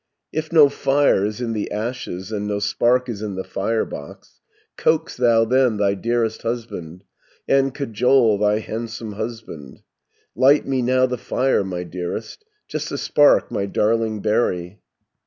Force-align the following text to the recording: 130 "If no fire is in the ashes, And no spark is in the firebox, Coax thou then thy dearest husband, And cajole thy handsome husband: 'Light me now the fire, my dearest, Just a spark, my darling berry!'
130 0.31 0.45
"If 0.47 0.51
no 0.51 0.67
fire 0.67 1.25
is 1.27 1.41
in 1.41 1.53
the 1.53 1.69
ashes, 1.69 2.31
And 2.31 2.47
no 2.47 2.57
spark 2.57 3.07
is 3.07 3.21
in 3.21 3.35
the 3.35 3.43
firebox, 3.43 4.39
Coax 4.75 5.15
thou 5.15 5.45
then 5.45 5.77
thy 5.77 5.93
dearest 5.93 6.41
husband, 6.41 7.03
And 7.47 7.71
cajole 7.71 8.39
thy 8.39 8.61
handsome 8.61 9.11
husband: 9.11 9.81
'Light 10.35 10.65
me 10.65 10.81
now 10.81 11.05
the 11.05 11.19
fire, 11.19 11.63
my 11.63 11.83
dearest, 11.83 12.43
Just 12.67 12.91
a 12.91 12.97
spark, 12.97 13.51
my 13.51 13.67
darling 13.67 14.23
berry!' 14.23 14.81